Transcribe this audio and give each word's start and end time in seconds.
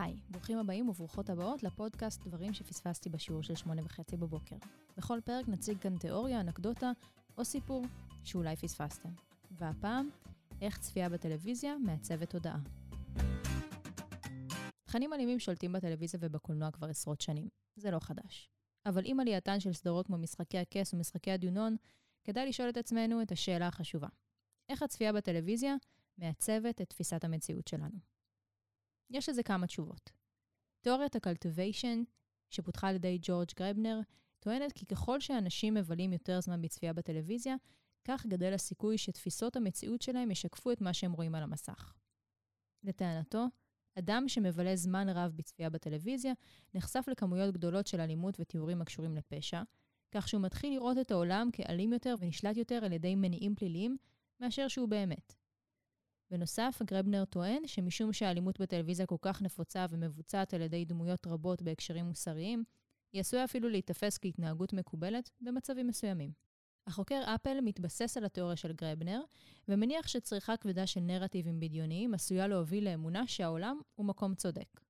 היי, 0.00 0.16
ברוכים 0.30 0.58
הבאים 0.58 0.88
וברוכות 0.88 1.30
הבאות 1.30 1.62
לפודקאסט 1.62 2.26
דברים 2.26 2.54
שפספסתי 2.54 3.08
בשיעור 3.08 3.42
של 3.42 3.54
שמונה 3.54 3.82
וחצי 3.84 4.16
בבוקר. 4.16 4.56
בכל 4.96 5.18
פרק 5.24 5.48
נציג 5.48 5.78
כאן 5.78 5.98
תיאוריה, 5.98 6.40
אנקדוטה 6.40 6.90
או 7.38 7.44
סיפור 7.44 7.84
שאולי 8.24 8.56
פספסתם. 8.56 9.08
והפעם, 9.50 10.10
איך 10.60 10.78
צפייה 10.78 11.08
בטלוויזיה 11.08 11.78
מעצבת 11.78 12.30
תודעה. 12.30 12.58
תכנים 14.84 15.12
אלימים 15.12 15.38
שולטים 15.38 15.72
בטלוויזיה 15.72 16.20
ובקולנוע 16.22 16.70
כבר 16.70 16.88
עשרות 16.88 17.20
שנים. 17.20 17.48
זה 17.76 17.90
לא 17.90 17.98
חדש. 17.98 18.50
אבל 18.86 19.02
עם 19.04 19.20
עלייתן 19.20 19.60
של 19.60 19.72
סדרות 19.72 20.06
כמו 20.06 20.18
משחקי 20.18 20.58
הכס 20.58 20.94
ומשחקי 20.94 21.30
הדיונון, 21.30 21.76
כדאי 22.24 22.48
לשאול 22.48 22.68
את 22.68 22.76
עצמנו 22.76 23.22
את 23.22 23.32
השאלה 23.32 23.66
החשובה. 23.66 24.08
איך 24.68 24.82
הצפייה 24.82 25.12
בטלוויזיה 25.12 25.74
מעצבת 26.18 26.80
את 26.80 26.88
תפיסת 26.88 27.24
המציאות 27.24 27.68
שלנו? 27.68 28.17
יש 29.10 29.28
לזה 29.28 29.42
כמה 29.42 29.66
תשובות. 29.66 30.10
תיאוריית 30.80 31.16
הקלטיביישן, 31.16 32.02
שפותחה 32.50 32.88
על 32.88 32.94
ידי 32.94 33.18
ג'ורג' 33.22 33.48
גרבנר, 33.56 34.00
טוענת 34.40 34.72
כי 34.72 34.86
ככל 34.86 35.20
שאנשים 35.20 35.74
מבלים 35.74 36.12
יותר 36.12 36.40
זמן 36.40 36.62
בצפייה 36.62 36.92
בטלוויזיה, 36.92 37.56
כך 38.04 38.26
גדל 38.26 38.54
הסיכוי 38.54 38.98
שתפיסות 38.98 39.56
המציאות 39.56 40.02
שלהם 40.02 40.30
ישקפו 40.30 40.72
את 40.72 40.80
מה 40.80 40.94
שהם 40.94 41.12
רואים 41.12 41.34
על 41.34 41.42
המסך. 41.42 41.94
לטענתו, 42.84 43.44
אדם 43.98 44.28
שמבלה 44.28 44.76
זמן 44.76 45.08
רב 45.08 45.32
בצפייה 45.36 45.70
בטלוויזיה, 45.70 46.32
נחשף 46.74 47.04
לכמויות 47.08 47.54
גדולות 47.54 47.86
של 47.86 48.00
אלימות 48.00 48.40
ותיאורים 48.40 48.82
הקשורים 48.82 49.14
לפשע, 49.14 49.62
כך 50.10 50.28
שהוא 50.28 50.42
מתחיל 50.42 50.72
לראות 50.72 50.98
את 50.98 51.10
העולם 51.10 51.48
כאלים 51.52 51.92
יותר 51.92 52.14
ונשלט 52.18 52.56
יותר 52.56 52.84
על 52.84 52.92
ידי 52.92 53.14
מניעים 53.14 53.54
פליליים, 53.54 53.96
מאשר 54.40 54.68
שהוא 54.68 54.88
באמת. 54.88 55.34
בנוסף, 56.30 56.82
גרבנר 56.84 57.24
טוען 57.24 57.66
שמשום 57.66 58.12
שהאלימות 58.12 58.60
בטלוויזיה 58.60 59.06
כל 59.06 59.16
כך 59.20 59.42
נפוצה 59.42 59.86
ומבוצעת 59.90 60.54
על 60.54 60.60
ידי 60.60 60.84
דמויות 60.84 61.26
רבות 61.26 61.62
בהקשרים 61.62 62.04
מוסריים, 62.04 62.64
היא 63.12 63.20
עשויה 63.20 63.44
אפילו 63.44 63.68
להיתפס 63.68 64.18
כהתנהגות 64.18 64.72
מקובלת 64.72 65.30
במצבים 65.40 65.86
מסוימים. 65.86 66.32
החוקר 66.86 67.22
אפל 67.34 67.60
מתבסס 67.60 68.16
על 68.16 68.24
התיאוריה 68.24 68.56
של 68.56 68.72
גרבנר, 68.72 69.20
ומניח 69.68 70.08
שצריכה 70.08 70.56
כבדה 70.56 70.86
של 70.86 71.00
נרטיבים 71.00 71.60
בדיוניים 71.60 72.14
עשויה 72.14 72.46
להוביל 72.46 72.84
לאמונה 72.84 73.26
שהעולם 73.26 73.80
הוא 73.94 74.06
מקום 74.06 74.34
צודק. 74.34 74.80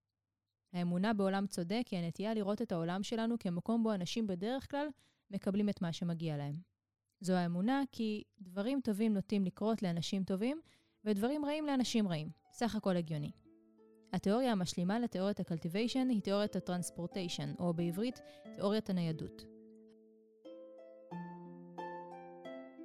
האמונה 0.73 1.13
בעולם 1.13 1.47
צודק 1.47 1.83
היא 1.91 1.99
הנטייה 1.99 2.35
לראות 2.35 2.63
את 2.63 2.73
העולם 2.73 3.03
שלנו 3.03 3.39
כמקום 3.39 3.83
בו 3.83 3.95
אנשים 3.95 4.27
בדרך 4.27 4.71
כלל 4.71 4.89
מקבלים 5.31 5.69
את 5.69 5.83
מה 5.83 5.93
שמגיע 5.93 6.37
להם. 6.37 6.55
זו 7.21 7.33
האמונה 7.33 7.83
כי 7.93 8.23
דברים 8.41 8.81
טובים 8.81 9.15
נוטים 9.15 9.45
לקרות 9.45 9.83
לאנשים 9.83 10.25
טובים, 10.25 10.61
ודברים 11.09 11.45
רעים 11.45 11.67
לאנשים 11.67 12.09
רעים. 12.09 12.31
סך 12.53 12.75
הכל 12.77 12.97
הגיוני. 12.97 13.31
התיאוריה 14.13 14.53
המשלימה 14.53 14.99
לתיאוריית 14.99 15.41
הקלטיביישן 15.41 16.09
היא 16.09 16.23
תיאוריית 16.23 16.57
הטרנספורטיישן, 16.57 17.55
או 17.59 17.75
בעברית, 17.75 18.21
תיאוריית 18.57 18.91
הניידות. 18.91 19.45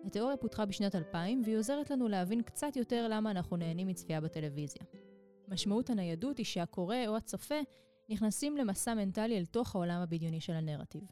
התיאוריה 0.05 0.37
פותחה 0.37 0.65
בשנת 0.65 0.95
2000, 0.95 1.41
והיא 1.45 1.57
עוזרת 1.57 1.91
לנו 1.91 2.07
להבין 2.07 2.41
קצת 2.41 2.75
יותר 2.75 3.07
למה 3.09 3.31
אנחנו 3.31 3.57
נהנים 3.57 3.87
מצפייה 3.87 4.21
בטלוויזיה. 4.21 4.83
משמעות 5.47 5.89
הניידות 5.89 6.37
היא 6.37 6.45
שהקורא 6.45 6.97
או 7.07 7.17
הצופה 7.17 7.59
נכנסים 8.09 8.57
למסע 8.57 8.93
מנטלי 8.93 9.37
אל 9.37 9.45
תוך 9.45 9.75
העולם 9.75 10.01
הבדיוני 10.01 10.41
של 10.41 10.53
הנרטיב. 10.53 11.03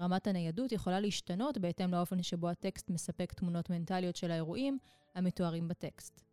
רמת 0.00 0.26
הניידות 0.26 0.72
יכולה 0.72 1.00
להשתנות 1.00 1.58
בהתאם 1.58 1.90
לאופן 1.90 2.22
שבו 2.22 2.48
הטקסט 2.48 2.90
מספק 2.90 3.32
תמונות 3.32 3.70
מנטליות 3.70 4.16
של 4.16 4.30
האירועים 4.30 4.78
המתוארים 5.14 5.68
בטקסט. 5.68 6.25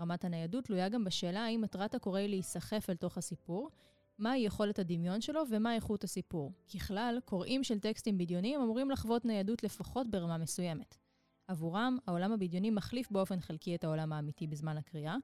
רמת 0.00 0.24
הניידות 0.24 0.64
תלויה 0.64 0.88
גם 0.88 1.04
בשאלה 1.04 1.44
האם 1.44 1.60
מטרת 1.60 1.94
הקורא 1.94 2.18
היא 2.18 2.28
להיסחף 2.28 2.90
אל 2.90 2.96
תוך 2.96 3.18
הסיפור, 3.18 3.70
מהי 4.18 4.40
יכולת 4.40 4.78
הדמיון 4.78 5.20
שלו 5.20 5.42
ומה 5.50 5.74
איכות 5.74 6.04
הסיפור. 6.04 6.52
ככלל, 6.74 7.18
קוראים 7.24 7.64
של 7.64 7.80
טקסטים 7.80 8.18
בדיוניים 8.18 8.60
אמורים 8.60 8.90
לחוות 8.90 9.24
ניידות 9.24 9.62
לפחות 9.62 10.10
ברמה 10.10 10.38
מסוימת. 10.38 10.96
עבורם, 11.48 11.98
העולם 12.06 12.32
הבדיוני 12.32 12.70
מחליף 12.70 13.10
באופן 13.10 13.40
חלקי 13.40 13.74
את 13.74 13.84
העולם 13.84 14.12
האמיתי 14.12 14.46
בזמן 14.46 14.76
הקריאה, 14.76 15.16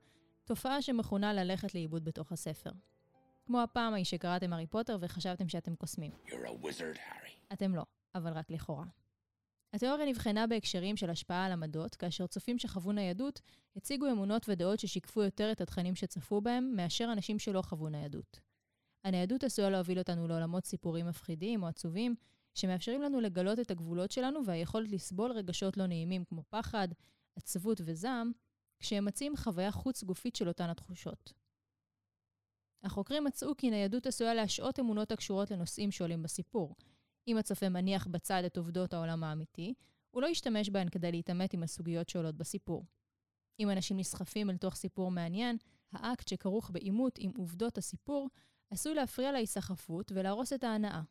תופעה 0.44 0.82
שמכונה 0.82 1.32
ללכת 1.32 1.75
לאיבוד 1.75 2.04
בתוך 2.04 2.32
הספר. 2.32 2.70
כמו 3.47 3.60
הפעם 3.62 3.93
ההיא 3.93 4.04
שקראתם 4.04 4.53
הארי 4.53 4.66
פוטר 4.66 4.99
וחשבתם 5.00 5.49
שאתם 5.49 5.75
קוסמים. 5.75 6.10
wizard, 6.62 6.99
אתם 7.53 7.75
לא, 7.75 7.82
אבל 8.15 8.32
רק 8.32 8.50
לכאורה. 8.50 8.84
התיאוריה 9.75 10.07
נבחנה 10.07 10.47
בהקשרים 10.47 10.97
של 10.97 11.11
השפעה 11.11 11.47
על 11.47 11.53
עמדות, 11.53 11.95
כאשר 11.95 12.27
צופים 12.27 12.59
שחוו 12.59 12.93
ניידות 12.93 13.41
הציגו 13.77 14.11
אמונות 14.11 14.49
ודעות 14.49 14.81
ששיקפו 14.81 15.23
יותר 15.23 15.53
את 15.53 15.61
התכנים 15.61 15.95
שצפו 15.95 16.41
בהם, 16.41 16.73
מאשר 16.77 17.09
אנשים 17.12 17.39
שלא 17.39 17.62
חוו 17.62 17.89
ניידות. 17.89 18.41
הניידות 19.05 19.45
עשויה 19.45 19.71
להוביל 19.71 19.99
אותנו 19.99 20.29
לעולמות 20.29 20.65
סיפורים 20.65 21.07
מפחידים 21.07 21.62
או 21.62 21.69
עצובים, 21.69 22.15
שמאפשרים 22.55 23.03
לנו 23.03 23.21
לגלות 23.21 23.59
את 23.59 23.71
הגבולות 23.71 24.11
שלנו 24.11 24.47
והיכולת 24.47 24.91
לסבול 24.91 25.33
רגשות 25.33 25.77
לא 25.77 25.87
נעימים 25.87 26.25
כמו 26.25 26.43
פחד, 26.49 26.89
עצבות 27.37 27.81
וזעם, 27.85 28.33
כשהם 28.79 29.05
מציעים 29.05 29.37
חוויה 29.37 29.71
חוץ-גופית 29.71 30.37
של 30.37 30.49
אותן 30.49 30.71
התחושות. 30.71 31.33
החוקרים 32.85 33.25
מצאו 33.25 33.56
כי 33.56 33.71
ניידות 33.71 34.06
עשויה 34.06 34.35
להשעות 34.35 34.81
אמונות 34.81 35.12
הקשורות 35.12 35.51
לנושאים 35.51 35.91
שעולים 35.91 36.23
בסיפור, 36.23 36.75
אם 37.29 37.39
הצופה 37.39 37.69
מניח 37.69 38.07
בצד 38.07 38.43
את 38.47 38.57
עובדות 38.57 38.95
העולם 38.95 39.25
האמיתי, 39.25 39.75
הוא 40.11 40.23
לא 40.23 40.27
ישתמש 40.27 40.71
בהן 40.71 40.89
כדי 40.89 41.12
להתעמת 41.12 41.55
עם 41.55 41.62
הסוגיות 41.62 42.09
שעולות 42.09 42.35
בסיפור. 42.35 42.85
אם 43.61 43.71
אנשים 43.71 43.97
נסחפים 43.97 44.51
אל 44.51 44.57
תוך 44.57 44.75
סיפור 44.75 45.11
מעניין, 45.11 45.57
האקט 45.93 46.29
שכרוך 46.29 46.71
בעימות 46.71 47.19
עם 47.19 47.31
עובדות 47.37 47.79
הסיפור 47.79 48.29
עשוי 48.71 48.95
להפריע 48.95 49.33
להיסחפות 49.33 50.12
ולהרוס 50.15 50.53
את 50.53 50.65
ההנאה. 50.65 51.03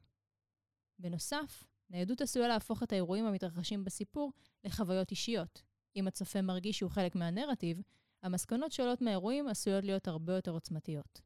בנוסף, 0.99 1.63
ניידות 1.89 2.21
עשויה 2.21 2.47
להפוך 2.47 2.83
את 2.83 2.91
האירועים 2.91 3.25
המתרחשים 3.25 3.83
בסיפור 3.83 4.31
לחוויות 4.63 5.11
אישיות. 5.11 5.63
אם 5.95 6.07
הצופה 6.07 6.41
מרגיש 6.41 6.77
שהוא 6.77 6.91
חלק 6.91 7.15
מהנרטיב, 7.15 7.81
המסקנות 8.23 8.71
שעולות 8.71 9.01
מהאירועים 9.01 9.47
עשויות 9.47 9.83
להיות 9.83 10.07
הרבה 10.07 10.35
יותר 10.35 10.51
עוצמתיות. 10.51 11.21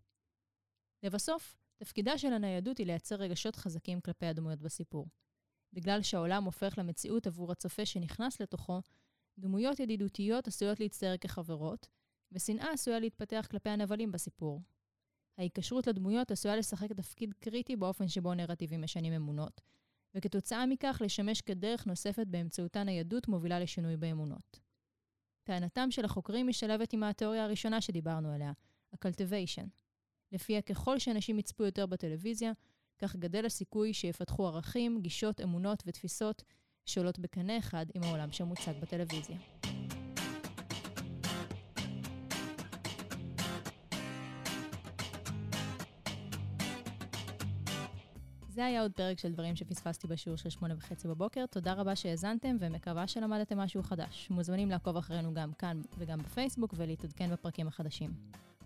לבסוף, 1.04 1.58
תפקידה 1.78 2.18
של 2.18 2.34
הניידות 2.34 2.78
היא 2.78 2.88
לייצר 2.88 3.16
רגשות 3.16 3.56
חזקים 3.56 4.02
כלפי 4.02 4.26
הדמויות 4.26 4.62
בסיפור. 4.62 5.08
בגלל 5.74 6.02
שהעולם 6.02 6.44
הופך 6.44 6.78
למציאות 6.78 7.28
עבור 7.28 7.52
הצופה 7.52 7.86
שנכנס 7.86 8.42
לתוכו, 8.42 8.80
דמויות 9.40 9.80
ידידותיות 9.80 10.48
עשויות 10.48 10.80
להצטייר 10.80 11.18
כחברות, 11.18 11.88
ושנאה 12.32 12.72
עשויה 12.74 13.00
להתפתח 13.00 13.48
כלפי 13.52 13.70
הנבלים 13.70 14.12
בסיפור. 14.12 14.62
ההיקשרות 15.38 15.88
לדמויות 15.88 16.32
עשויה 16.32 16.56
לשחק 16.56 16.92
תפקיד 16.92 17.34
קריטי 17.34 17.76
באופן 17.76 18.08
שבו 18.08 18.34
נרטיבים 18.34 18.82
משנים 18.82 19.14
אמונות, 19.14 19.62
וכתוצאה 20.16 20.66
מכך 20.66 21.02
לשמש 21.06 21.42
כדרך 21.42 21.88
נוספת 21.88 22.28
באמצעותה 22.28 22.84
ניידות 22.84 23.28
מובילה 23.28 23.60
לשינוי 23.60 23.98
באמונות. 23.98 24.60
טענתם 25.44 25.92
של 25.92 26.06
החוקרים 26.06 26.48
משלבת 26.48 26.94
עם 26.94 27.04
התיאוריה 27.04 27.44
הראשונה 27.44 27.82
שדיברנו 27.82 28.32
עליה, 28.32 28.52
ה-cultivation. 28.94 29.87
לפיה 30.32 30.62
ככל 30.62 31.00
שאנשים 31.00 31.40
יצפו 31.40 31.64
יותר 31.64 31.86
בטלוויזיה, 31.86 32.52
כך 33.00 33.16
גדל 33.16 33.46
הסיכוי 33.46 33.94
שיפתחו 33.94 34.48
ערכים, 34.48 35.02
גישות, 35.02 35.42
אמונות 35.42 35.84
ותפיסות 35.86 36.44
שעולות 36.86 37.20
בקנה 37.20 37.58
אחד 37.58 37.86
עם 37.94 38.04
העולם 38.04 38.32
שמוצג 38.32 38.74
בטלוויזיה. 38.82 39.38
זה 48.50 48.66
היה 48.66 48.82
עוד 48.82 48.92
פרק 48.92 49.20
של 49.20 49.32
דברים 49.32 49.56
שפספסתי 49.56 50.08
בשיעור 50.08 50.38
של 50.38 50.50
שמונה 50.50 50.74
וחצי 50.78 51.08
בבוקר. 51.08 51.46
תודה 51.46 51.74
רבה 51.74 51.96
שהאזנתם 51.96 52.58
ומקווה 52.60 53.08
שלמדתם 53.08 53.58
משהו 53.58 53.84
חדש. 53.84 54.28
מוזמנים 54.30 54.70
לעקוב 54.70 54.98
אחרינו 54.98 55.34
גם 55.34 55.54
כאן 55.54 55.82
וגם 55.98 56.20
בפייסבוק 56.20 56.74
ולהתעדכן 56.78 57.32
בפרקים 57.32 57.68
החדשים. 57.68 58.14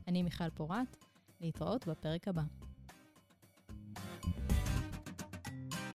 אני 0.07 0.23
מיכל 0.23 0.49
פורת. 0.49 1.10
להתראות 1.41 1.87
בפרק 1.87 2.27
הבא. 2.27 2.41